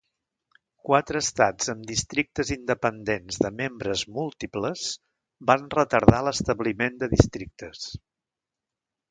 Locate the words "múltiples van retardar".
4.17-6.23